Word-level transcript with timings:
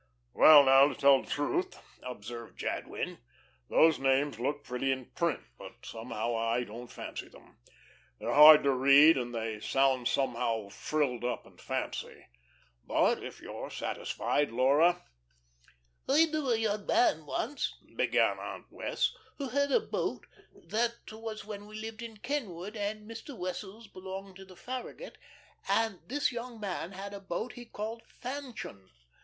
"Well 0.33 0.63
now, 0.63 0.87
to 0.87 0.95
tell 0.95 1.21
the 1.21 1.29
truth," 1.29 1.77
observed 2.01 2.57
Jadwin, 2.57 3.19
"those 3.69 3.99
names 3.99 4.39
look 4.39 4.63
pretty 4.63 4.91
in 4.91 5.11
print; 5.11 5.41
but 5.59 5.85
somehow 5.85 6.35
I 6.35 6.63
don't 6.63 6.91
fancy 6.91 7.27
them. 7.29 7.59
They're 8.17 8.33
hard 8.33 8.63
to 8.63 8.71
read, 8.71 9.15
and 9.15 9.31
they 9.31 9.59
sound 9.59 10.07
somehow 10.07 10.69
frilled 10.69 11.23
up 11.23 11.45
and 11.45 11.61
fancy. 11.61 12.25
But 12.83 13.21
if 13.21 13.41
you're 13.41 13.69
satisfied, 13.69 14.49
Laura" 14.49 15.03
"I 16.09 16.25
knew 16.25 16.49
a 16.49 16.57
young 16.57 16.87
man 16.87 17.27
once," 17.27 17.71
began 17.95 18.39
Aunt 18.39 18.71
Wess', 18.71 19.11
"who 19.37 19.49
had 19.49 19.71
a 19.71 19.79
boat 19.79 20.25
that 20.51 20.95
was 21.11 21.45
when 21.45 21.67
we 21.67 21.75
lived 21.79 22.01
at 22.01 22.23
Kenwood 22.23 22.75
and 22.75 23.07
Mr. 23.07 23.37
Wessels 23.37 23.87
belonged 23.87 24.35
to 24.37 24.45
the 24.45 24.55
'Farragut' 24.55 25.19
and 25.69 25.99
this 26.07 26.31
young 26.31 26.59
man 26.59 26.93
had 26.93 27.13
a 27.13 27.19
boat 27.19 27.53
he 27.53 27.65
called 27.65 28.01
'Fanchon.' 28.03 28.89